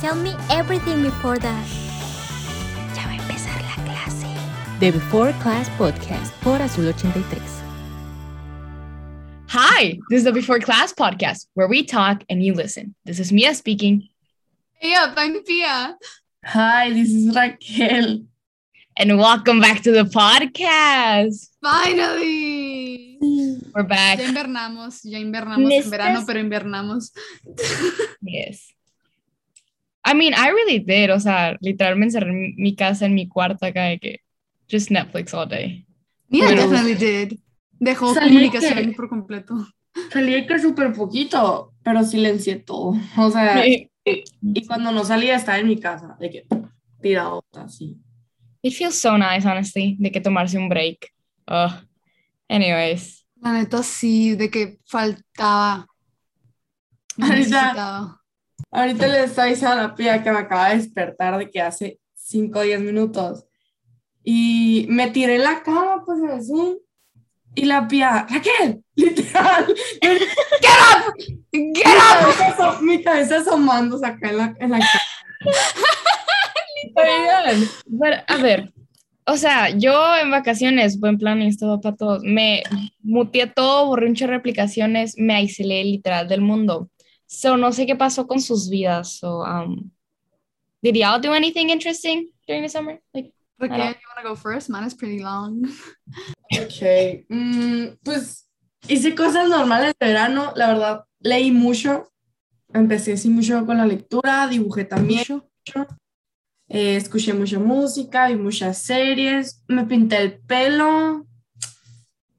[0.00, 1.66] Tell me everything before that.
[2.96, 4.26] Ya va a empezar la clase.
[4.80, 7.40] The Before Class Podcast por Azul 83.
[9.48, 12.94] Hi, this is the Before Class podcast where we talk and you listen.
[13.04, 14.08] This is Mia speaking,
[14.78, 15.96] Hey up, I'm Pia.
[16.46, 18.24] Hi, this is Raquel.
[18.96, 21.48] and welcome back to the podcast.
[21.62, 23.18] Finally.
[23.74, 24.18] We're back.
[24.18, 27.12] Ya invernamos, ya invernamos en verano, pero invernamos.
[28.22, 28.72] Yes.
[30.04, 31.10] I mean, I really did.
[31.14, 34.20] O sea, literalmente encerré en mi casa, en mi cuarto acá, de que
[34.70, 35.86] just Netflix all day.
[36.28, 36.62] Mia Bueno.
[36.68, 37.38] definitely did.
[37.78, 39.54] Dejó Salí comunicación que- por completo.
[40.12, 42.94] Salí que súper poquito, pero silencié todo.
[43.16, 46.46] O sea, y, y cuando no salía estaba en mi casa, de que
[47.02, 47.96] tirado así.
[48.62, 51.12] It feels so nice, honestly, de que tomarse un break.
[51.48, 51.72] Ugh.
[52.48, 53.26] Anyways.
[53.40, 55.86] La neta sí, de que faltaba.
[57.16, 58.19] Me necesitaba.
[58.70, 61.98] Ahorita le estaba diciendo a la pía que me acaba de despertar de que hace
[62.14, 63.44] 5 o 10 minutos.
[64.22, 66.78] Y me tiré en la cama, pues así.
[67.54, 69.66] Y la pía, Raquel, literal.
[70.00, 71.14] ¡Get up!
[71.52, 75.00] Mi cabeza, mi cabeza asomándose acá en la, en la cama.
[76.96, 77.68] Oigan,
[78.00, 78.72] pero, a ver,
[79.26, 82.62] o sea, yo en vacaciones, buen plan y esto para todos, me
[83.02, 86.90] muteé todo, borré un chorro de aplicaciones, me aislé literal del mundo.
[87.32, 89.12] So, no sé qué pasó con sus vidas.
[89.20, 89.92] So, um,
[90.82, 92.98] did y'all do anything interesting during the summer?
[93.14, 93.84] Like, Claro.
[93.90, 94.68] you wanna go first?
[94.68, 95.64] Mine is pretty long.
[96.52, 98.48] Ok, mm, pues
[98.88, 102.10] hice cosas normales de verano, la verdad, leí mucho,
[102.72, 105.22] empecé así mucho con la lectura, dibujé también,
[106.68, 111.26] eh, escuché mucha música, vi muchas series, me pinté el pelo,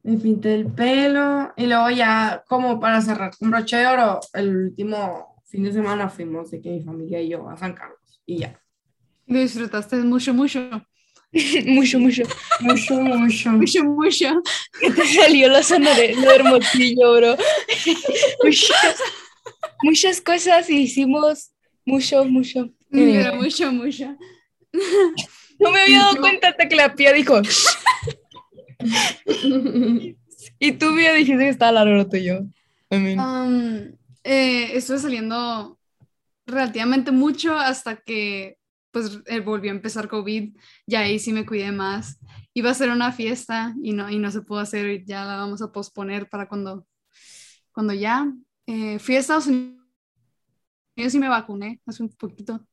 [0.03, 4.55] me pinté el pelo y luego ya como para cerrar con broche de oro, el
[4.55, 8.39] último fin de semana fuimos de que mi familia y yo a San Carlos y
[8.39, 8.59] ya.
[9.27, 10.59] Lo disfrutaste mucho, mucho.
[11.65, 12.23] mucho, mucho.
[12.61, 13.51] Mucho, mucho.
[13.51, 14.41] Mucho, mucho.
[14.79, 17.37] Te salió la zona de lo hermosillo, bro.
[18.43, 18.97] muchas,
[19.83, 21.51] muchas cosas hicimos,
[21.85, 22.69] mucho, mucho.
[22.89, 24.17] Pero mucho, mucho.
[25.59, 27.41] No me había dado cuenta hasta que la pía dijo.
[30.59, 32.45] y tú me dijiste que estaba largo lo tuyo.
[32.91, 33.17] I
[34.23, 35.79] eh, estuve saliendo
[36.45, 38.57] relativamente mucho hasta que
[38.91, 40.55] pues eh, volvió a empezar COVID,
[40.85, 42.19] ya ahí sí me cuidé más.
[42.53, 45.37] Iba a ser una fiesta y no, y no se pudo hacer, y ya la
[45.37, 46.85] vamos a posponer para cuando,
[47.71, 48.31] cuando ya.
[48.67, 49.79] Eh, fui a Estados Unidos
[50.95, 52.65] y me vacuné hace un poquito.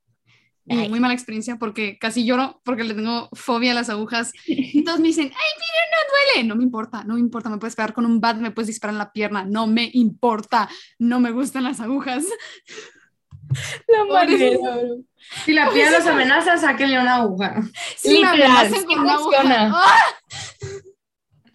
[0.70, 0.88] Y Nice.
[0.90, 4.32] muy mala experiencia porque casi lloro porque le tengo fobia a las agujas.
[4.46, 6.48] Y todos me dicen, ay, mira, no duele.
[6.48, 7.48] No me importa, no me importa.
[7.48, 9.44] Me puedes pegar con un bat, me puedes disparar en la pierna.
[9.44, 10.68] No me importa.
[10.98, 12.24] No me gustan las agujas.
[13.88, 14.98] la manera, bro.
[15.44, 17.62] Si la pía los amenaza, sáquenle una aguja.
[17.96, 19.36] Si me Literal, amenazan sí con una aguja.
[19.38, 19.72] funciona.
[19.74, 20.04] ¡ah!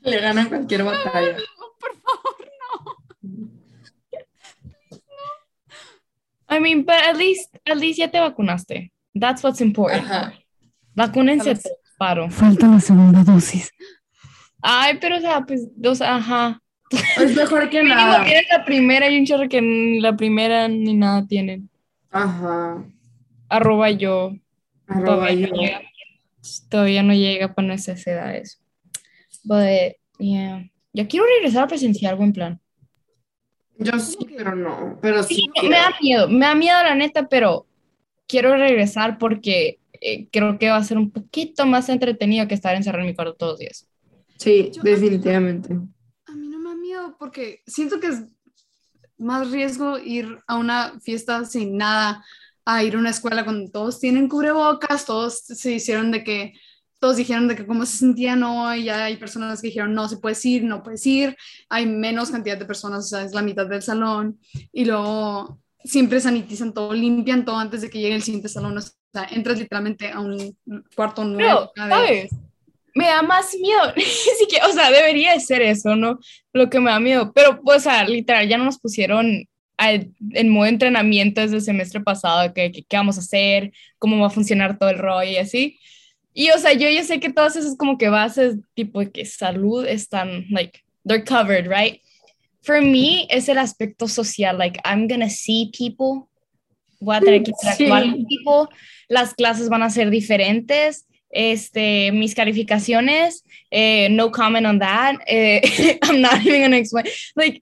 [0.01, 1.37] Le ganan cualquier batalla.
[1.79, 2.47] por favor,
[4.09, 4.23] no.
[6.49, 8.91] I mean, but at least, at least ya te vacunaste.
[9.13, 10.03] That's what's important.
[10.05, 10.33] Ajá.
[10.95, 11.59] Vacúnense
[11.97, 12.29] paro.
[12.29, 13.71] Falta la segunda dosis.
[14.61, 16.61] Ay, pero o sea, pues, dos, ajá.
[17.17, 18.23] Es mejor que nada.
[18.23, 21.69] tienen la primera y un chorro que ni la primera ni nada tienen.
[22.11, 22.83] Ajá.
[23.49, 24.33] Arroba yo.
[24.87, 25.53] Arroba Todavía yo.
[25.53, 25.81] no llega.
[26.69, 28.61] Todavía no llega para nuestras edades.
[29.43, 30.69] But, yeah.
[30.93, 32.59] Yo quiero regresar a presencial, buen plan.
[33.79, 34.99] Yo sí, pero no.
[35.01, 35.49] Pero sí.
[35.55, 37.65] Sí, me da miedo, me da miedo la neta, pero
[38.33, 42.75] quiero regresar porque eh, creo que va a ser un poquito más entretenido que estar
[42.75, 43.87] encerrado en mi cuarto todos los días.
[44.39, 45.75] Sí, Yo- definitivamente.
[46.25, 48.23] A mí no me da miedo porque siento que es
[49.19, 52.25] más riesgo ir a una fiesta sin nada,
[52.65, 56.53] a ir a una escuela cuando todos tienen cubrebocas, todos se hicieron de que,
[56.99, 60.17] todos dijeron de que cómo se sentían hoy, ya hay personas que dijeron no se
[60.17, 61.37] puedes ir, no puedes ir,
[61.69, 64.39] hay menos cantidad de personas, o sea, es la mitad del salón,
[64.71, 68.81] y luego siempre sanitizan todo, limpian todo antes de que llegue el siguiente salón, o
[68.81, 70.57] sea, entras literalmente a un
[70.95, 71.71] cuarto nuevo.
[71.75, 71.87] Pero.
[71.89, 72.31] ¿sabes?
[72.95, 73.81] Me da más miedo.
[73.95, 76.19] Así que, o sea, debería de ser eso, ¿no?
[76.53, 77.31] Lo que me da miedo.
[77.33, 79.47] Pero, pues, o sea, literal, ya no nos pusieron
[79.77, 84.19] al- en modo entrenamiento desde el semestre pasado, que, que- qué vamos a hacer, cómo
[84.19, 85.79] va a funcionar todo el rollo y así.
[86.35, 89.85] Y, o sea, yo ya sé que todas esas como que bases, tipo que salud
[89.87, 91.99] están, like, they're covered, right?
[92.63, 96.27] For me, es el aspecto social, like, I'm gonna see people,
[96.99, 98.09] voy a tener que interactuar Sí.
[98.11, 98.75] con people,
[99.09, 105.61] las clases van a ser diferentes, este, mis calificaciones, eh, no comment on that, eh,
[106.03, 107.05] I'm not even gonna explain,
[107.35, 107.61] like,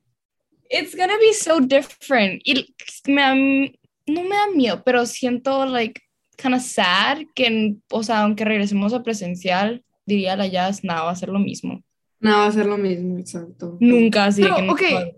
[0.69, 2.41] it's gonna be so different.
[2.45, 2.73] Y
[3.07, 3.73] me,
[4.05, 5.99] no me da miedo, pero siento, like,
[6.37, 11.11] kind of sad que, o sea, aunque regresemos a presencial, diría la Jazz, nada, va
[11.11, 11.81] a ser lo mismo.
[12.21, 13.77] No, va a ser lo mismo, exacto.
[13.79, 15.11] Nunca, así Pero, no ok, puedo.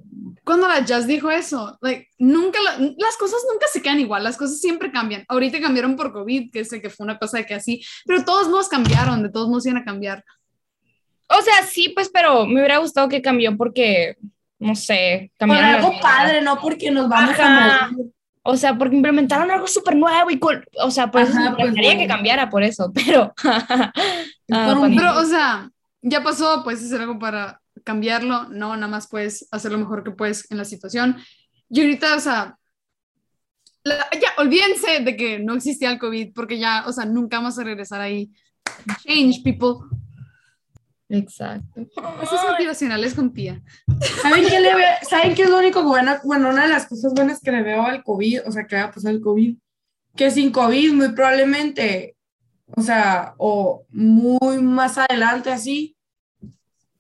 [0.45, 4.35] Cuando la Jazz dijo eso, like, nunca la- las cosas nunca se quedan igual, las
[4.37, 5.23] cosas siempre cambian.
[5.29, 8.49] Ahorita cambiaron por COVID, que sé que fue una cosa de que así, pero todos
[8.49, 10.23] modos cambiaron, de todos modos iban a cambiar.
[11.29, 14.17] O sea, sí, pues, pero me hubiera gustado que cambió porque,
[14.59, 17.85] no sé, Por cambiaron las algo padre, no porque nos vamos Ajá.
[17.85, 18.11] a morir.
[18.45, 20.65] O sea, porque implementaron algo súper nuevo y cool.
[20.83, 23.33] O sea, por eso Ajá, me pues, encantaría que cambiara por eso, pero...
[23.45, 23.91] ah,
[24.67, 24.95] Por un-.
[24.95, 25.69] Pero, o sea,
[26.03, 30.11] ya pasó, puedes hacer algo para cambiarlo, no, nada más puedes hacer lo mejor que
[30.11, 31.17] puedes en la situación.
[31.69, 32.57] Y ahorita, o sea,
[33.83, 37.57] la- ya, olvídense de que no existía el COVID, porque ya, o sea, nunca vamos
[37.57, 38.31] a regresar ahí.
[39.03, 39.87] Change, people.
[41.09, 41.81] Exacto.
[42.21, 43.61] Esas motivacionales con tía.
[44.21, 46.15] ¿Saben qué, le ve- ¿Saben qué es lo único bueno?
[46.23, 48.83] Bueno, una de las cosas buenas que le veo al COVID, o sea, que va
[48.83, 49.55] a pasar el COVID,
[50.15, 52.15] que sin COVID muy probablemente,
[52.75, 55.95] o sea, o muy más adelante así,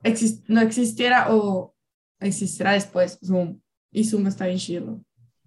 [0.03, 1.73] exis- no existiera o
[2.19, 3.59] existirá después Zoom.
[3.91, 4.99] Y Zoom está bien chido.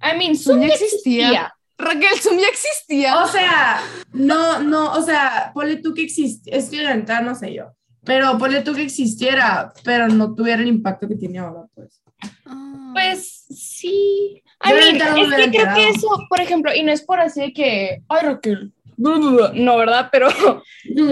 [0.03, 1.27] I mean, Zoom ya ya existía.
[1.29, 1.53] existía.
[1.79, 3.23] Raquel, Zoom ya existía.
[3.23, 3.81] O sea,
[4.13, 7.73] no, no, o sea, ponle tú que existe, es que inventar, no sé yo,
[8.05, 12.03] pero ponle tú que existiera, pero no tuviera el impacto que tiene ahora, pues.
[12.47, 12.91] Ah.
[12.95, 14.43] Pues sí.
[14.65, 17.41] I Yo mean, es que creo que eso, por ejemplo, y no es por así
[17.41, 20.09] de que, ay, Raquel, bla, bla, bla", no, ¿verdad?
[20.11, 20.29] Pero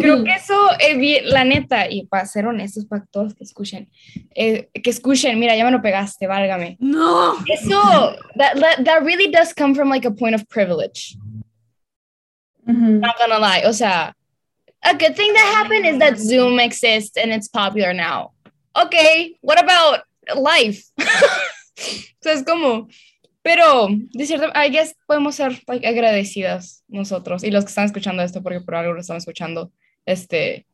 [0.01, 3.89] creo que eso, es bien- la neta, y para ser honestos, para todos que escuchen,
[4.35, 6.77] eh, que escuchen, mira, ya me lo pegaste, válgame.
[6.81, 7.35] no.
[7.47, 11.17] Eso, that, that, that really does come from like a point of privilege.
[12.67, 12.99] Ujú.
[13.01, 13.63] not gonna lie.
[13.67, 14.13] O sea,
[14.83, 18.31] a good thing that happened is that Zoom exists and it's popular now.
[18.75, 20.01] Okay, what about
[20.35, 20.83] life?
[20.99, 22.89] o sea, es como,
[23.45, 28.23] pero de cierto, I guess podemos ser like, agradecidas nosotros y los que están escuchando
[28.23, 29.71] esto, porque por algo lo están escuchando,
[30.07, 30.67] este,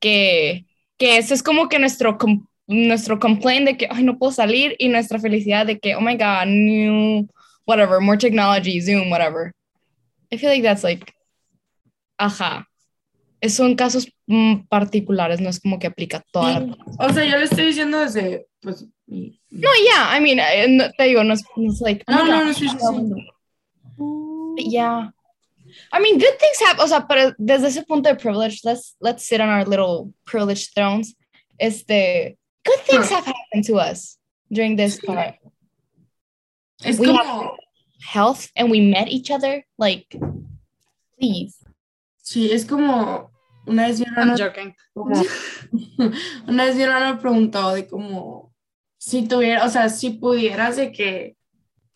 [0.00, 0.64] que,
[0.96, 4.76] que eso es como que nuestro, com- nuestro complaint de que, ay, no puedo salir
[4.78, 7.28] y nuestra felicidad de que, oh my God, new,
[7.66, 9.52] whatever, more technology, Zoom, whatever.
[10.32, 11.12] I feel like that's like,
[12.18, 12.66] ajá.
[13.46, 16.76] Son casos mm, particulares, no es como que aplica toda la...
[16.98, 21.04] O sea, yo le estoy diciendo desde, pues, No, yeah, I mean, eh, no, te
[21.04, 22.04] digo, no es, no es like...
[22.08, 24.70] oh No, my no, God, no, sí, sí, sí.
[24.70, 25.10] Yeah.
[25.92, 29.24] I mean, good things happen, o sea, pero desde ese punto de privilege, let's, let's
[29.26, 31.14] sit on our little privileged thrones.
[31.58, 33.16] Este, good things Huh.
[33.16, 34.16] have happened to us
[34.52, 35.34] during this part.
[36.84, 37.56] Es We como,
[38.00, 40.16] Health, and we met each other, like,
[41.18, 41.56] please.
[42.22, 43.30] sí, es como,
[43.66, 44.74] una vez mi I'm hermano, joking.
[44.94, 45.14] como,
[46.48, 48.39] una vez mi hermano me preguntó de como,
[49.02, 51.34] si tuviera, o sea, si pudieras de que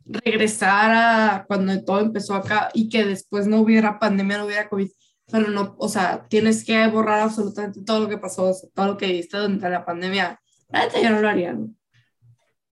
[0.07, 4.89] regresara cuando todo empezó acá y que después no hubiera pandemia, no hubiera COVID,
[5.31, 8.87] pero no, o sea, tienes que borrar absolutamente todo lo que pasó, o sea, todo
[8.87, 10.41] lo que viste durante la pandemia.
[10.71, 11.69] La yo no lo haría, ¿no?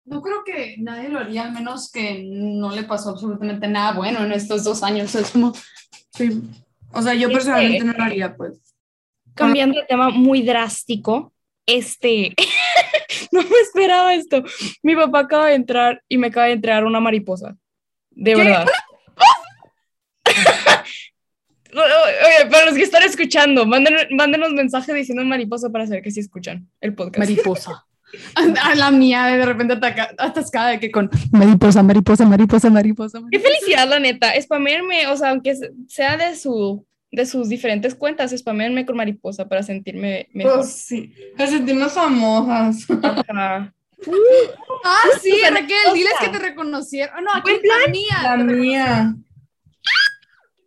[0.05, 4.25] No creo que nadie lo haría, al menos que no le pasó absolutamente nada bueno
[4.25, 5.15] en estos dos años.
[5.15, 5.53] Es como,
[6.15, 6.43] Sí.
[6.95, 8.59] O sea, yo Este- personalmente no lo haría, pues.
[9.35, 11.33] cambiando de tema muy drástico,
[11.67, 12.35] este,
[13.33, 14.43] no me esperaba esto.
[14.83, 17.57] Mi papá acaba de entrar y me acaba de entregar una mariposa.
[18.11, 18.67] De verdad.
[21.75, 26.21] Oye, para los que están escuchando, mándenos, mándenos mensaje diciendo mariposa para saber que sí
[26.21, 27.19] escuchan el podcast.
[27.19, 27.87] mariposa.
[28.63, 33.21] A la mía de repente ataca- atascada de que con mariposa, mariposa, mariposa, mariposa.
[33.31, 34.39] Qué felicidad, la neta.
[34.39, 39.47] Spamerme, o sea, aunque se- sea de su de sus diferentes cuentas, spamerme con mariposa
[39.47, 40.57] para sentirme mejor.
[40.57, 41.15] Pues sí.
[41.37, 42.87] Para sentirnos famosas.
[43.29, 43.73] Ajá.
[44.85, 47.15] Ah, sí, Raquel, diles que te reconocieron.
[47.17, 48.37] Ah, no, aquí la mía.
[48.37, 49.15] La mía.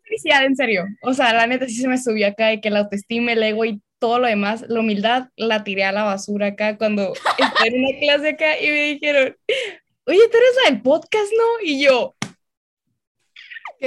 [0.04, 0.86] felicidad, en serio.
[1.02, 3.66] O sea, la neta sí se me subió acá de que la autoestima, el ego
[3.66, 7.84] y todo lo demás, la humildad la tiré a la basura acá cuando estoy en
[7.84, 9.36] una clase acá y me dijeron,
[10.06, 11.68] oye, tú eres la del podcast, ¿no?
[11.68, 12.16] Y yo,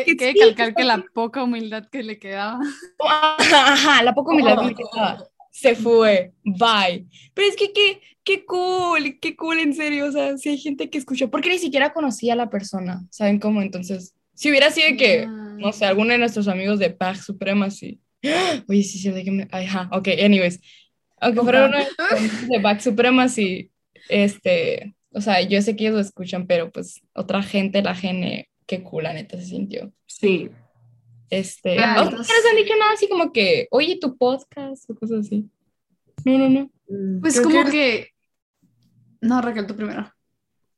[0.05, 2.61] Que, Que sí, calcar que la poca humildad que le quedaba.
[3.09, 5.25] ajá, ajá, la poca humildad que me quedaba.
[5.51, 7.07] Se fue, bye.
[7.35, 10.07] Pero es que qué, qué cool, qué cool, en serio.
[10.07, 13.39] O sea, si hay gente que escucha, porque ni siquiera conocía a la persona, ¿saben
[13.39, 13.61] cómo?
[13.63, 18.01] Entonces, si hubiera sido que, no sé, alguno de nuestros amigos de Pax Suprema, sí.
[18.69, 19.49] Oye, sí, sí, de que me...
[19.51, 20.61] Ajá, ok, anyways.
[21.21, 21.79] Aunque fuera uno
[22.49, 23.73] de Pax Suprema, sí,
[24.09, 28.49] este, o sea, yo sé que ellos lo escuchan, pero pues otra gente, la gene,
[28.69, 29.93] qué cool, la neta, se sintió.
[30.07, 30.51] Sí.
[31.31, 34.89] Este, Ah, ¿a entonces- ustedes les han dicho nada así como que, oye, tu podcast
[34.91, 35.51] o cosas así?
[36.25, 36.71] No, no, no.
[37.21, 38.09] Pues Creo como que- que...
[39.21, 40.13] No, Raquel, tú primero.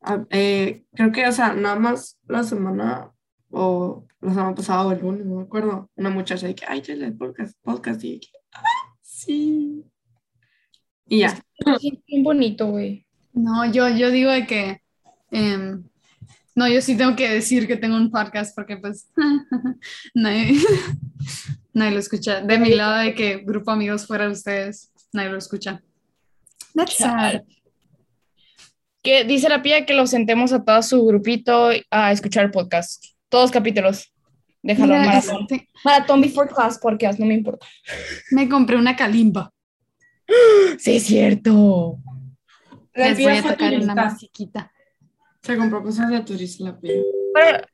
[0.01, 3.13] Ah, eh, creo que, o sea, nada más la semana
[3.51, 6.81] o la semana pasada o el lunes, no me acuerdo, una muchacha de que, ay,
[6.81, 8.63] ya el podcast, podcast, y que, ah,
[9.03, 9.85] sí.
[11.07, 11.37] Y ya.
[11.81, 13.07] Sí, bien bonito, güey.
[13.33, 14.81] No, yo, yo digo de que,
[15.33, 15.85] em,
[16.61, 19.09] no, yo sí tengo que decir que tengo un podcast porque pues
[20.15, 20.53] nadie,
[21.73, 22.43] nadie lo escucha.
[22.43, 25.83] De mi lado de que grupo amigos fuera de ustedes, nadie lo escucha.
[26.75, 27.41] That's sad.
[29.03, 33.07] Que dice la pía que lo sentemos a todo su grupito a escuchar el podcast.
[33.31, 34.13] Todos capítulos.
[34.63, 35.47] Déjalo, Mira, maratón.
[35.51, 37.67] este, Maratón before class podcast, no me importa.
[38.33, 39.51] me compré una calimba.
[40.79, 41.99] Sí, es cierto.
[42.95, 44.71] Les voy a tocar una musiquita.
[45.43, 46.79] Se compró cosas de turista la.
[47.33, 47.67] Para-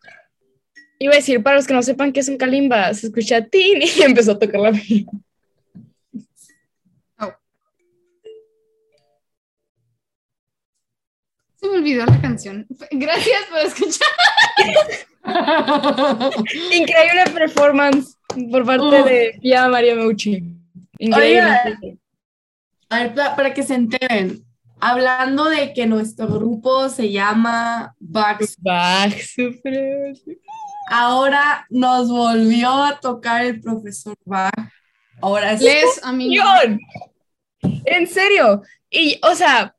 [0.99, 3.83] iba a decir, para los que no sepan qué es un kalimba, se escucha tin
[3.83, 5.05] y empezó a tocar la pía.
[11.57, 12.67] Se me olvidó la canción.
[12.91, 14.09] Gracias por escuchar.
[16.73, 18.17] Increíble performance
[18.51, 19.05] por parte Uh.
[19.05, 20.43] de Pia María Meucci.
[20.99, 21.99] Increíble.
[22.89, 24.45] A ver, pa- para que se enteren,
[24.81, 30.15] hablando de que nuestro grupo se llama Bach, súper.
[30.91, 34.53] ahora nos volvió a tocar el profesor Bach.
[35.21, 35.65] Ahora sí.
[35.65, 36.03] Les.
[37.85, 38.63] En serio.
[38.91, 39.75] Y, o sea,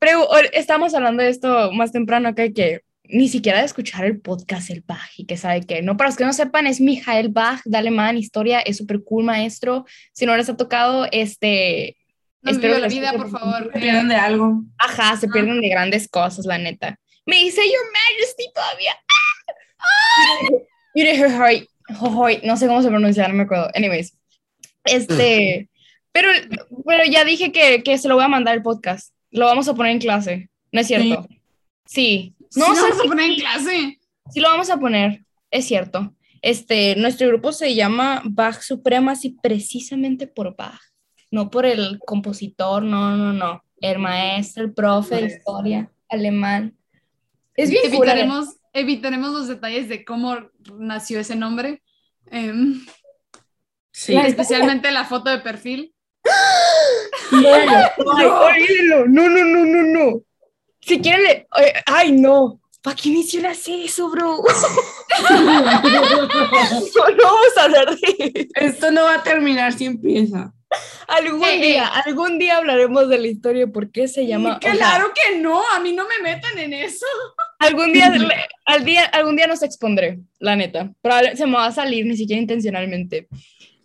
[0.52, 4.84] estamos hablando de esto más temprano acá que ni siquiera de escuchar el podcast el
[4.86, 7.78] Bach y que sabe que no, para los que no sepan, es Mijael Bach de
[7.78, 9.86] alemán, historia, es súper cool maestro.
[10.12, 11.96] Si no les ha tocado, este,
[12.50, 13.70] No Espero viva la vida, por favor.
[13.72, 14.62] Se pierden de algo.
[14.78, 16.98] ajá, se pierden de grandes cosas, la neta.
[17.26, 18.92] Me dice Your Majesty todavía.
[19.78, 20.48] ¡Ah!
[22.44, 23.68] No sé cómo se pronuncia, no me acuerdo.
[23.74, 24.16] Anyways,
[24.84, 25.68] este,
[26.12, 26.30] pero,
[26.86, 29.14] pero ya dije que, que se lo voy a mandar el podcast.
[29.30, 30.48] Lo vamos a poner en clase.
[30.72, 31.26] ¿No es cierto?
[31.86, 32.34] Sí.
[32.56, 33.98] No No se sé vamos a poner en clase.
[34.32, 35.22] si lo vamos a poner.
[35.50, 36.14] Es cierto.
[36.42, 40.80] Este, nuestro grupo se llama Bach Supremacy precisamente por Bach,
[41.30, 43.62] no por el compositor, no, no, no.
[43.80, 46.76] El maestro, el profe de historia, alemán.
[47.54, 47.94] Es bien cool.
[48.08, 50.36] Evitaremos, evitaremos los detalles de cómo
[50.78, 51.82] nació ese nombre.
[52.30, 52.84] em,
[53.90, 54.14] Sí.
[54.16, 55.92] especialmente la foto de perfil.
[57.30, 57.40] No.
[59.06, 60.22] No, no, no, no, no.
[60.80, 62.60] Si quieren, le- ay, ay, no.
[62.82, 64.38] ¿Para qué mencionas eso, bro?
[65.30, 65.40] no,
[67.10, 70.52] no vamos a hablar de Esto no va a terminar si empieza.
[71.08, 71.62] Algún Eh, eh.
[71.62, 74.58] día, algún día hablaremos de la historia, por qué se llama.
[74.58, 77.06] o sea, Claro que no, a mí no me metan en eso.
[77.58, 78.12] algún día,
[78.66, 80.92] al día, algún día nos expondré, la neta.
[81.02, 83.28] Probable- se me va a salir, ni siquiera intencionalmente.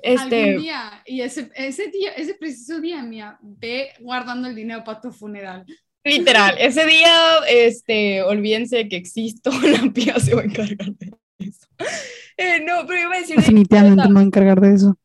[0.02, 4.84] Este, Algún día, y ese, ese día, ese preciso día, mía, ve guardando el dinero
[4.84, 5.66] para tu funeral.
[6.04, 7.16] literal, ese día,
[7.48, 11.68] este, olvídense que existo, la pía se va a encargar de eso.
[12.36, 13.38] Eh, no, pero iba a decir.
[13.38, 14.98] Definitivamente me voy a encargar de eso.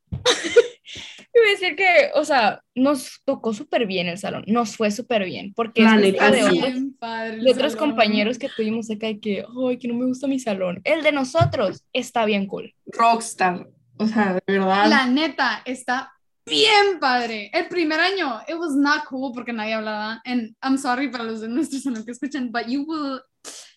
[1.39, 5.25] Iba a decir que, o sea, nos tocó súper bien el salón, nos fue súper
[5.25, 6.59] bien, porque La neta, de, sí.
[6.59, 10.39] otros, de otros compañeros que tuvimos acá y que, ay, que no me gusta mi
[10.39, 10.81] salón.
[10.85, 12.75] El de nosotros está bien cool.
[12.87, 13.69] Rockstar.
[13.99, 14.89] O sea, de verdad.
[14.89, 16.13] La neta está
[16.47, 17.51] bien padre.
[17.53, 20.21] El primer año, it was not cool porque nadie hablaba.
[20.25, 23.21] And I'm sorry para los de nuestro salón que escuchan, but you will,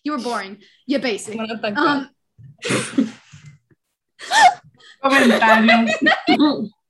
[0.03, 0.57] you were boring.
[0.87, 1.39] You're basic.
[1.39, 2.09] Um,
[5.01, 6.71] Comentarios.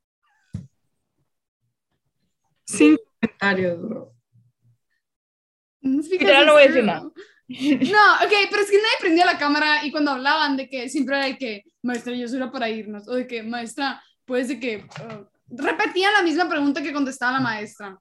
[2.71, 4.13] Sin comentarios, bro.
[5.81, 7.01] Literal, no it's voy a decir nada.
[7.01, 11.17] No, ok, pero es que nadie prendía la cámara y cuando hablaban de que siempre
[11.17, 14.59] era de que, maestra, yo soy la para irnos, o de que, maestra, pues de
[14.59, 17.99] que, uh, repetían la misma pregunta que contestaba la maestra.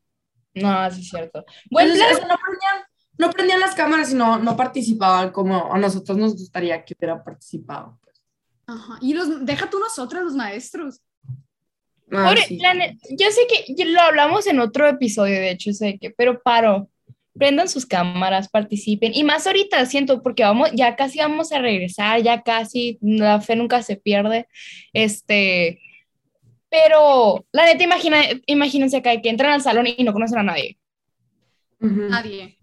[0.54, 1.44] No, sí es cierto.
[1.70, 2.86] Bueno, Entonces, eso no, prendían,
[3.18, 7.22] no prendían las cámaras y no, no participaban como a nosotros nos gustaría que hubiera
[7.22, 7.98] participado.
[8.02, 8.22] pues.
[8.66, 8.98] Ajá.
[9.00, 11.00] Y los, deja tú nosotros, los maestros.
[12.12, 12.56] Ah, Pobre- sí.
[12.58, 13.40] la ne- yo sé
[13.76, 16.88] que lo hablamos en otro episodio, de hecho, sé que, pero paro.
[17.32, 19.12] Prendan sus cámaras, participen.
[19.14, 23.54] Y más ahorita siento, porque vamos, ya casi vamos a regresar, ya casi, la fe
[23.54, 24.46] nunca se pierde.
[24.92, 25.78] Este,
[26.68, 30.76] pero la neta, imagina, imagínense acá que entran al salón y no conocen a nadie.
[31.78, 32.58] Nadie.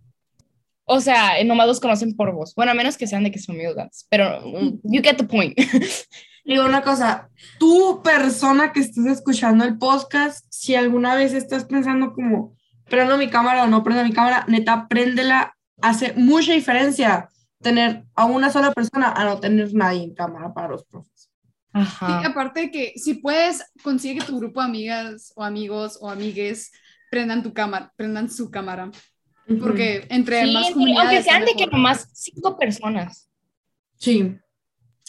[0.83, 2.53] O sea, nomás los conocen por voz.
[2.53, 4.43] Bueno, a menos que sean de que son amigos, pero
[4.83, 5.57] you get the point.
[6.47, 12.13] Digo una cosa, tú persona que estés escuchando el podcast, si alguna vez estás pensando
[12.13, 12.55] como,
[12.89, 17.27] prendo mi cámara o no prendo mi cámara, neta, préndela, hace mucha diferencia
[17.61, 21.29] tener a una sola persona a no tener nadie en cámara para los profes.
[21.73, 22.25] Ajá.
[22.25, 26.71] aparte de que si puedes, consigue que tu grupo de amigas o amigos o amigues
[27.11, 28.89] prendan tu cámara, prendan su cámara.
[29.61, 31.09] Porque entre Sí, más sí, comunidades.
[31.09, 33.29] aunque sean de que nomás cinco personas.
[33.97, 34.35] Sí,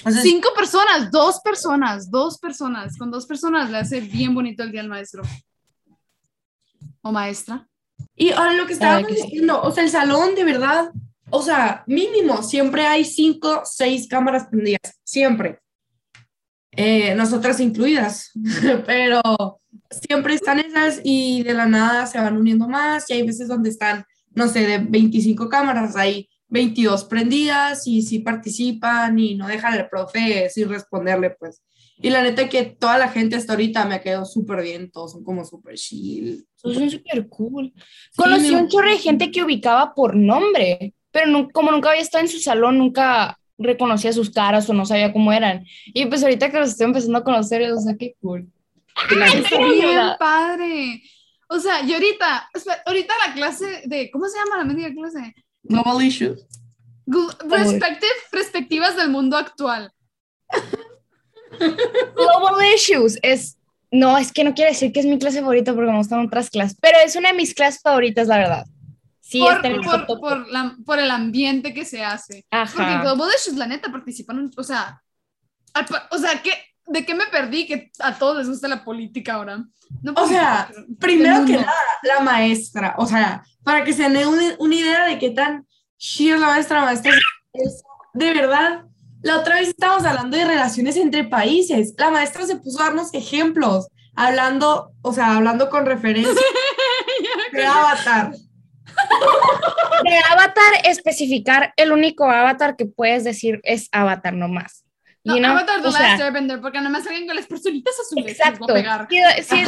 [0.02, 2.96] Sea, Cinco personas, dos personas, dos personas.
[2.96, 5.22] Con dos personas le hace bien bonito el día al maestro.
[7.02, 7.68] O maestra.
[8.14, 9.22] Y ahora lo que estábamos que sí.
[9.22, 10.90] diciendo, o sea, el salón de verdad,
[11.30, 15.60] o sea, mínimo, siempre hay cinco, seis cámaras prendidas, siempre.
[16.72, 18.30] Eh, nosotras incluidas,
[18.86, 23.48] pero siempre están esas y de la nada se van uniendo más y hay veces
[23.48, 29.46] donde están, no sé, de 25 cámaras, hay 22 prendidas y sí participan y no
[29.46, 31.62] dejan al profe sin responderle, pues.
[32.00, 35.12] Y la neta que toda la gente hasta ahorita me ha quedado súper bien, todos
[35.12, 36.46] son como súper chill.
[36.54, 37.72] Son súper cool.
[38.16, 42.22] Conocí un chorro de gente que ubicaba por nombre, pero nu- como nunca había estado
[42.22, 45.64] en su salón, nunca reconocía sus caras o no sabía cómo eran.
[45.86, 48.46] Y pues ahorita que los estoy empezando a conocer, o sea, qué cool.
[49.10, 51.02] Está bien padre.
[51.48, 52.48] O sea, y ahorita,
[52.86, 55.34] ahorita la clase de, ¿cómo se llama la mendiga clase?
[55.68, 56.44] Global issues.
[57.48, 59.92] Perspective, perspectivas del mundo actual.
[62.14, 63.58] Global Issues es,
[63.90, 66.50] no, es que no quiere decir que es mi clase favorita porque me gustan otras
[66.50, 68.66] clases, pero es una de mis clases favoritas, la verdad.
[69.20, 70.20] Sí, por, está en el por, top.
[70.20, 72.46] por la- por el ambiente que se hace.
[72.50, 73.02] Porque Ajá.
[73.02, 75.02] Global Issues, la neta, participan, o sea,
[75.74, 76.52] al o sea, ¿qué,
[76.88, 77.66] ¿de qué me perdí?
[77.66, 79.64] Que a todos les gusta la política ahora.
[80.02, 84.54] No O sea, Primero que nada, la maestra, o sea, para que se den una,
[84.58, 85.66] una idea de qué tan
[85.96, 87.12] chida es la maestra, maestra
[87.52, 87.82] es,
[88.14, 88.84] de verdad,
[89.22, 93.12] la otra vez estábamos hablando de relaciones entre países, la maestra se puso a darnos
[93.14, 96.32] ejemplos, hablando, o sea, hablando con referencia
[97.52, 98.32] de Avatar.
[100.04, 104.84] De Avatar, especificar el único Avatar que puedes decir es Avatar nomás.
[105.28, 105.50] No, You know?
[105.52, 108.24] Avatar The O sea, Last Airbender, porque nada más salgan con las personitas azules.
[108.26, 108.66] les Exacto.
[108.66, 109.06] pegar.
[109.10, 109.64] Si,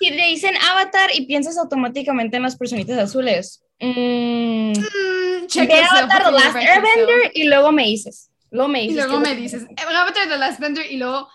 [0.00, 5.76] si- le dicen Avatar y piensas automáticamente en las personitas azules, mm, Mm, check ve
[5.78, 6.56] yourself Avatar The Last.
[6.56, 8.30] Airbender y luego me dices.
[8.50, 9.04] Luego me Y dices.
[9.06, 11.28] luego qué- me dices, Avatar The Last Airbender y luego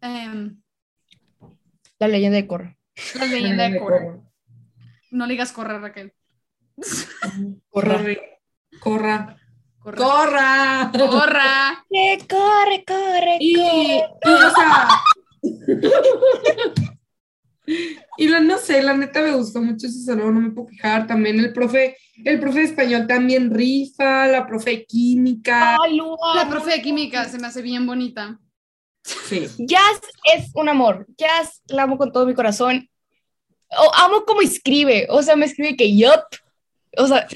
[0.00, 0.60] em,
[1.98, 2.76] La leyenda de Korra.
[3.14, 4.18] la leyenda de Korra.
[5.12, 6.12] No le digas correr, Raquel.
[7.70, 8.40] Corre,
[8.80, 9.36] corra,
[9.82, 10.90] Corra.
[10.92, 11.08] corra.
[11.08, 11.84] Corra.
[11.90, 14.04] Que corre, corre, Y, corre.
[14.24, 14.88] y, o sea,
[18.16, 21.06] y la, no sé, la neta me gustó mucho ese salón, no me puedo quejar.
[21.06, 25.76] También el profe, el profe de español también rifa, la profe de química.
[25.90, 28.38] Lo La profe de química se me hace bien bonita.
[29.02, 29.48] Sí.
[29.58, 30.00] Jazz
[30.34, 31.06] es un amor.
[31.16, 32.88] Jazz la amo con todo mi corazón.
[33.70, 35.06] O, amo como escribe.
[35.10, 36.22] O sea, me escribe que yup.
[36.98, 37.26] O sea,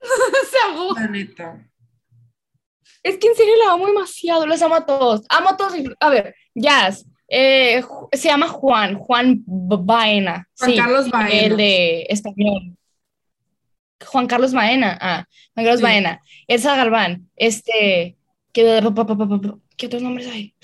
[0.50, 0.94] se ahogó.
[0.94, 1.66] La neta.
[3.02, 4.46] es que en serio la amo demasiado.
[4.46, 5.22] Los amo a todos.
[5.28, 5.74] Amo a todos.
[6.00, 7.06] A ver, Jazz.
[7.28, 7.82] eh,
[8.12, 8.96] se llama Juan.
[8.96, 10.48] Juan Baena.
[10.58, 11.30] Juan sí, Carlos Baena.
[11.30, 12.76] El de español.
[14.04, 14.96] Juan Carlos Baena.
[15.00, 15.82] Ah, Juan Carlos Sí.
[15.84, 16.22] Baena.
[16.46, 17.28] Elsa Galván.
[17.36, 18.16] Este.
[18.52, 18.62] ¿Qué,
[19.76, 20.54] ¿qué otros nombres hay?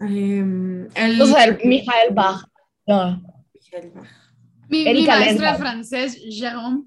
[0.00, 2.44] Em, el, O sea, el Mijael Bach.
[2.86, 3.20] No.
[4.70, 6.84] Mi, mi Erika maestra de francés, Jérôme.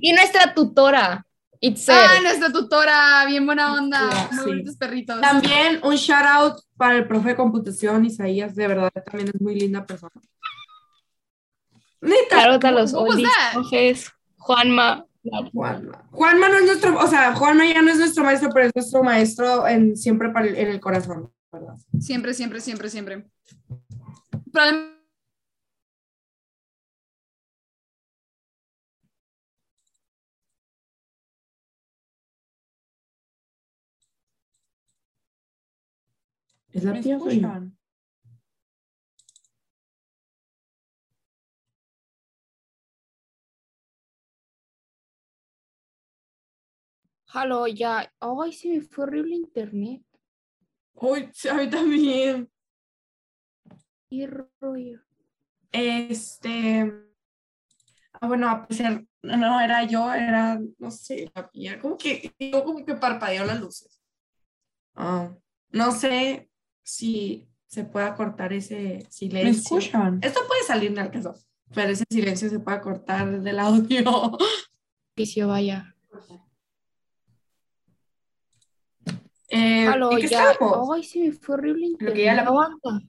[0.00, 1.26] Y nuestra tutora,
[1.60, 1.94] Itzel.
[1.96, 4.10] Ah, nuestra tutora, bien buena onda.
[4.10, 4.50] Sí, Muy sí.
[4.50, 5.20] bonitos perritos.
[5.20, 9.54] También un shout out para el profe de computación, Isaías, de verdad, también es muy
[9.58, 10.12] linda persona.
[12.00, 15.04] Neta, Claro, a los profes, Juanma.
[15.22, 16.06] Juanma.
[16.12, 19.02] Juanma no es nuestro, o sea, Juanma ya no es nuestro maestro, pero es nuestro
[19.02, 21.74] maestro en, siempre para el- en el corazón, ¿verdad?
[22.00, 23.26] Siempre, siempre, siempre, siempre.
[24.50, 24.99] Probablemente
[36.72, 37.76] Es la ¿Me tía escuchan?
[47.32, 48.12] Halo, ya.
[48.20, 50.02] Ay, se me fue horrible internet.
[51.32, 52.50] Sí, a mí también.
[54.08, 54.28] Qué
[54.60, 55.00] rollo.
[55.72, 56.92] Este.
[58.12, 62.64] Ah, bueno, a pesar, no era yo, era, no sé, la mía, como que, yo
[62.64, 64.00] como que parpadeó las luces.
[64.94, 65.34] Ah,
[65.70, 66.49] no sé
[66.82, 69.44] si se pueda cortar ese silencio.
[69.76, 70.18] ¿Me escuchan?
[70.22, 71.34] Esto puede salir en el caso,
[71.74, 74.36] pero ese silencio se puede cortar del audio.
[75.16, 75.94] Vicio, vaya.
[79.48, 80.52] Eh, Halo, ¿y qué ya.
[80.92, 81.88] Ay, me fue horrible.
[81.98, 83.00] Lo que ya la- Aguanta.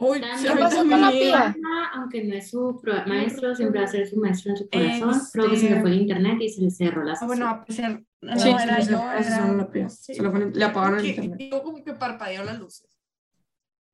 [0.00, 1.56] Uy, sí, pasó con la?
[1.94, 5.10] Aunque no es su pro- maestro, siempre va a ser su maestro en su corazón.
[5.10, 7.92] Este- Luego se le fue el internet y se le cerró la Ah, bueno, sesión.
[7.92, 9.38] a pesar, no, Sí, era sí, yo, sí, era...
[9.40, 9.88] solo la pía.
[9.88, 10.14] sí.
[10.14, 11.50] Se lo fue- le apagaron el Que- internet.
[11.50, 12.86] Yo como que parpadeó las luces.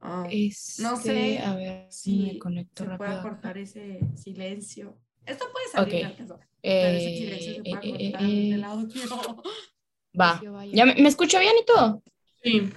[0.07, 3.09] Ah, Este, No sé A ver, si me conecto se rápido.
[3.09, 4.99] puede cortar ese silencio.
[5.25, 6.01] Esto puede salir Ok.
[6.01, 9.03] en el caso, pero ese Eh, silencio se eh, puede eh, cortar eh, del audio.
[10.21, 10.41] Va.
[10.73, 12.03] ¿Ya me, me escucho bien y todo?
[12.43, 12.71] Sí.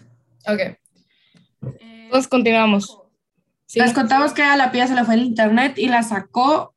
[0.48, 0.78] Ok.
[2.10, 2.98] Pues continuamos.
[3.66, 3.80] Sí.
[3.80, 6.74] Les contamos que a la pía se le fue el internet y la sacó.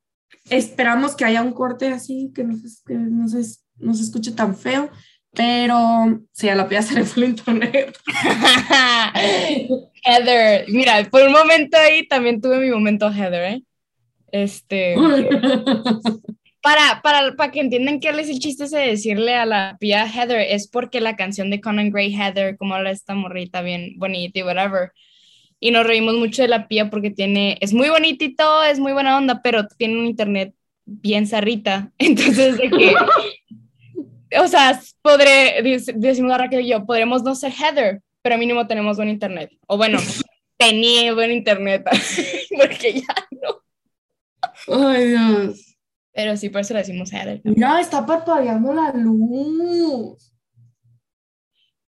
[0.49, 3.41] Esperamos que haya un corte así, que no se, que no se,
[3.77, 4.89] no se escuche tan feo.
[5.33, 7.97] Pero sí, a la pía se le fue el internet.
[10.03, 10.65] Heather.
[10.67, 13.63] Mira, por un momento ahí también tuve mi momento Heather, ¿eh?
[14.31, 14.95] Este.
[16.63, 20.05] Para, para, para que entiendan que es el chiste ese de decirle a la pía
[20.05, 24.39] Heather, es porque la canción de Conan Gray, Heather, como habla esta morrita bien bonita
[24.39, 24.91] y whatever.
[25.59, 28.77] Y nos reímos mucho de la pía porque tiene, es muy bonita y todo, es
[28.77, 30.53] muy buena onda, pero tiene un internet
[30.85, 31.91] bien zarrita.
[31.97, 32.93] Entonces, de que,
[34.39, 35.61] o sea, podré,
[35.95, 39.51] decimos a Raquel y yo, podremos no ser Heather, pero mínimo tenemos buen internet.
[39.67, 39.97] O bueno,
[40.57, 41.83] tenía buen internet,
[42.57, 44.87] porque ya no.
[44.87, 45.77] Ay, Dios.
[46.13, 47.41] Pero sí, por eso le decimos Heather.
[47.43, 50.31] Mira, está parpadeando la luz.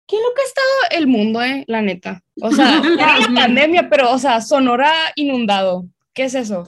[0.08, 2.22] Qué loco ha estado el mundo, eh, la neta.
[2.42, 5.86] O sea, era la pandemia, pero, o sea, Sonora inundado.
[6.14, 6.68] ¿Qué es eso?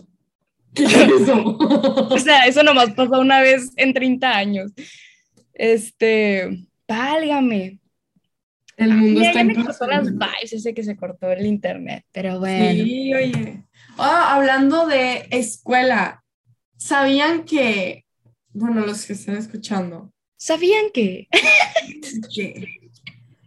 [0.73, 1.57] ¿Qué es eso?
[1.57, 4.71] O sea, eso nomás pasó una vez en 30 años.
[5.53, 7.79] Este, válgame.
[8.75, 12.05] El mundo Ya, está ya me cortó las vibes ese que se cortó el internet,
[12.11, 12.83] pero bueno.
[12.83, 13.63] Sí, oye.
[13.97, 16.23] Ah, hablando de escuela,
[16.77, 18.05] ¿sabían que,
[18.51, 20.11] bueno, los que están escuchando,
[20.43, 21.29] ¿Sabían que?
[22.35, 22.67] que,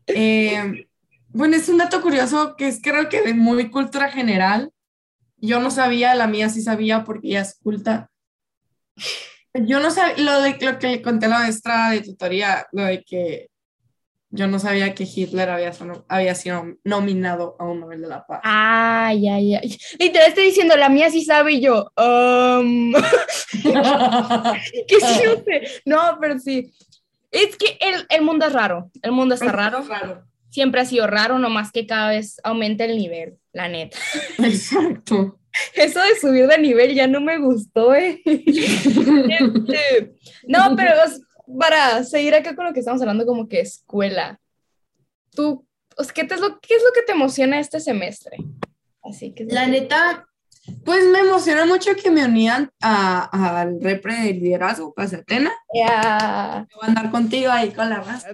[0.06, 0.86] eh,
[1.28, 4.72] bueno, es un dato curioso que es creo que de muy cultura general.
[5.36, 8.10] Yo no sabía, la mía sí sabía porque ella es culta.
[9.64, 12.84] Yo no sabía, lo, de, lo que le conté a la maestra de tutoría, lo
[12.84, 13.48] de que
[14.30, 15.72] yo no sabía que Hitler había,
[16.08, 18.40] había sido nominado a un Nobel de la Paz.
[18.42, 19.78] Ay, ay, ay.
[19.98, 22.92] Literal estoy diciendo, la mía sí sabe y yo, um,
[24.88, 25.22] que sí,
[25.84, 26.72] no pero sí.
[27.30, 28.90] Es que el, el mundo es raro.
[29.02, 29.82] El mundo está raro.
[29.88, 30.24] raro.
[30.50, 33.98] Siempre ha sido raro, nomás que cada vez aumenta el nivel, la neta.
[34.38, 35.38] Exacto.
[35.74, 38.20] Eso de subir de nivel ya no me gustó, ¿eh?
[38.24, 40.14] Este,
[40.48, 40.92] no, pero
[41.58, 44.40] para seguir acá con lo que estamos hablando, como que escuela.
[45.34, 48.36] Tú, pues, ¿qué, te es lo, ¿qué es lo que te emociona este semestre?
[49.02, 49.44] Así que.
[49.44, 50.26] La neta,
[50.84, 55.52] pues me emociona mucho que me unían a- al repre de liderazgo, pues Atena.
[55.74, 56.66] Ya.
[56.74, 58.28] Voy a andar contigo ahí con la raza.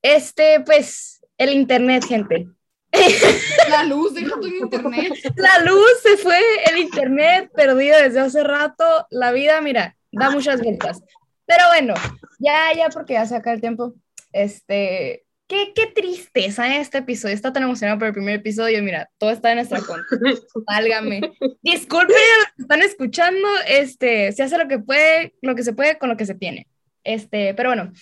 [0.00, 2.48] Este, pues, el internet, gente.
[3.68, 5.12] La luz, deja tu internet.
[5.36, 6.38] La luz se fue,
[6.70, 8.84] el internet perdido desde hace rato.
[9.10, 11.02] La vida, mira, da muchas vueltas.
[11.46, 11.94] Pero bueno,
[12.38, 13.94] ya, ya, porque ya se acaba el tiempo.
[14.32, 17.34] Este, qué, qué tristeza este episodio.
[17.34, 18.82] Está tan emocionado por el primer episodio.
[18.82, 20.18] Mira, todo está en nuestra contra.
[20.66, 21.20] Válgame.
[21.62, 23.48] Disculpen a los que están escuchando.
[23.68, 26.66] Este, se hace lo que puede, lo que se puede con lo que se tiene.
[27.02, 27.92] Este, pero bueno.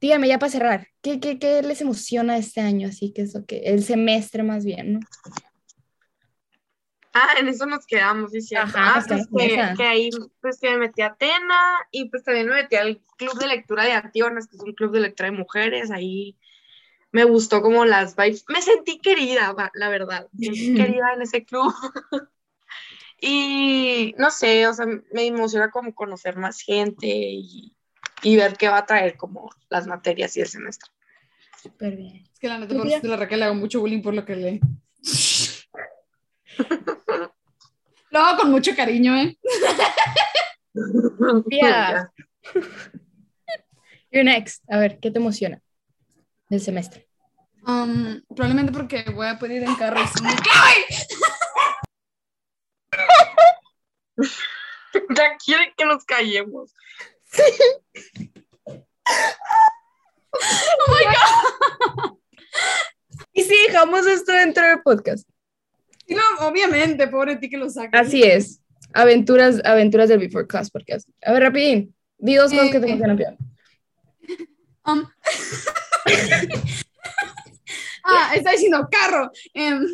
[0.00, 2.88] Dígame, ya para cerrar, ¿qué, qué, qué les emociona este año?
[2.88, 5.00] Así que es lo que, el semestre más bien, ¿no?
[7.18, 8.76] Ah, en eso nos quedamos, sí, cierto.
[8.76, 9.26] Ajá, Ah, pues
[9.78, 10.10] que, ahí,
[10.42, 11.58] pues que me metí a Atena
[11.90, 14.92] y pues también me metí al club de lectura de Antígonas, que es un club
[14.92, 16.36] de lectura de mujeres, ahí
[17.12, 21.46] me gustó como las vibes, me sentí querida, la verdad, me sentí querida en ese
[21.46, 21.72] club.
[23.18, 27.75] y no sé, o sea, me emociona como conocer más gente y,
[28.22, 30.90] y ver qué va a traer como las materias y el semestre.
[31.62, 32.24] Súper bien.
[32.32, 34.60] Es que la neta, por la Raquel le hago mucho bullying por lo que lee.
[38.10, 39.36] Lo hago con mucho cariño, ¿eh?
[41.18, 42.12] Sofía.
[44.10, 44.62] You're next.
[44.70, 45.60] A ver, ¿qué te emociona
[46.48, 47.08] del semestre?
[47.66, 50.00] Um, probablemente porque voy a poder ir en carro.
[50.02, 50.26] y sin-
[55.14, 56.72] Ya quieren que nos callemos.
[63.32, 65.28] Y si dejamos esto dentro del podcast.
[66.08, 68.06] No, obviamente, pobre ti que lo sacas.
[68.06, 68.60] Así es.
[68.94, 71.08] Aventuras, aventuras del Before Class Podcast.
[71.22, 71.94] A ver, rapidín.
[72.18, 73.36] Di dos cosas que te Eh, emocionan, Pia.
[74.86, 75.04] Um,
[78.04, 79.30] ah, está diciendo carro.
[79.52, 79.86] Em,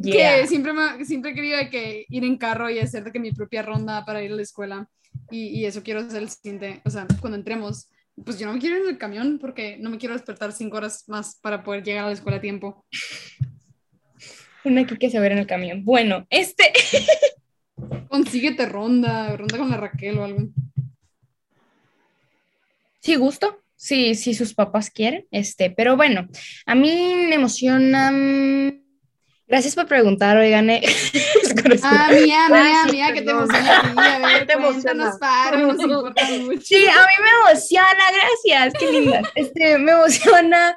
[0.00, 0.42] Yeah.
[0.42, 3.32] Que siempre, me, siempre he querido que ir en carro y hacer de que mi
[3.32, 4.88] propia ronda para ir a la escuela.
[5.30, 6.80] Y, y eso quiero hacer el siguiente.
[6.84, 7.88] O sea, cuando entremos,
[8.24, 10.76] pues yo no me quiero ir en el camión porque no me quiero despertar cinco
[10.76, 12.84] horas más para poder llegar a la escuela a tiempo.
[14.64, 15.84] Una aquí que se ve en el camión.
[15.84, 16.72] Bueno, este.
[18.08, 20.48] Consíguete ronda, ronda con la Raquel o algo.
[23.00, 23.62] Sí, gusto.
[23.76, 25.26] Sí, sí, sus papás quieren.
[25.30, 26.28] Este, pero bueno,
[26.66, 28.10] a mí me emociona.
[29.48, 30.68] Gracias por preguntar, oigan.
[30.70, 30.82] eh.
[31.82, 35.12] Ah, mía, mía, mía, que te emociona a ver, Te emociona.
[35.20, 36.60] Paro, nos importa mucho.
[36.62, 38.04] Sí, a mí me emociona,
[38.44, 39.22] gracias, qué linda.
[39.34, 40.76] Este, me emociona,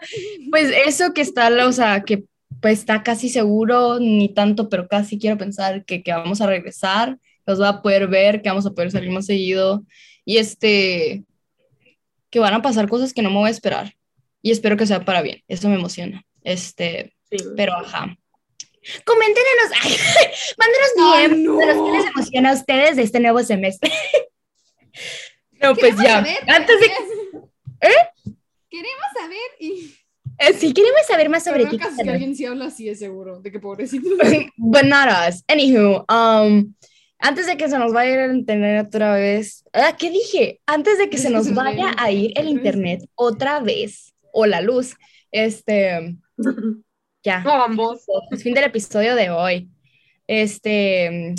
[0.50, 2.24] pues eso que está, o sea, que
[2.62, 7.18] pues está casi seguro, ni tanto, pero casi quiero pensar que, que vamos a regresar,
[7.46, 9.84] que los va a poder ver, que vamos a poder salir más seguido
[10.26, 11.24] y este,
[12.30, 13.94] que van a pasar cosas que no me voy a esperar
[14.42, 16.24] y espero que sea para bien, eso me emociona.
[16.44, 17.38] Este, Sí.
[17.56, 18.18] pero ajá.
[19.06, 19.96] Coméntenos, ay,
[20.58, 21.58] mándenos DM no.
[21.58, 23.91] de los que les emociona a ustedes de este nuevo semestre.
[25.62, 26.15] No, pues Queremos ya.
[26.17, 26.86] saber, Antes de
[27.82, 28.34] ¿Eh?
[28.70, 29.96] Queremos saber y...
[30.39, 33.39] Eh, Si queremos saber más sobre ti, casos que alguien sí habla así, es seguro,
[33.41, 34.08] de que pobrecito.
[34.58, 35.44] but not us.
[35.48, 36.74] Anywho, um,
[37.20, 40.60] antes de que se nos vaya el internet otra vez, ah, ¿qué dije?
[40.65, 44.96] Antes de que se nos vaya a ir el internet otra vez o la luz,
[45.32, 46.15] este,
[47.24, 48.06] ya, No, ambos.
[48.32, 49.70] es fin del episodio de hoy.
[50.28, 51.36] Este,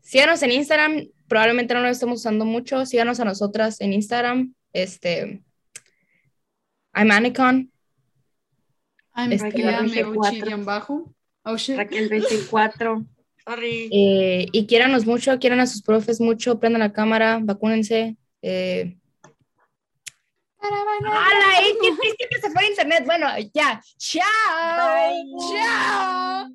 [0.00, 5.42] síganos en Instagram, probablemente no lo estemos usando mucho, síganos a nosotras en Instagram, este,
[6.94, 7.70] I'm Anicon,
[9.16, 11.14] I'm Este, Raquel bajo.
[11.44, 11.56] Oh.
[11.76, 13.04] Raquel 24.
[13.46, 13.90] Sorry.
[13.92, 18.16] Eh, y quiéranos mucho, quieran a sus profes mucho, prendan la cámara, vacúnense.
[18.42, 18.96] Eh.
[20.64, 21.60] ¡Hala!
[21.60, 21.76] eh!
[21.80, 23.02] ¡Qué triste que se fue a internet!
[23.04, 23.82] Bueno, ya.
[23.98, 24.24] ¡Chao!
[25.52, 26.48] ¡Chao!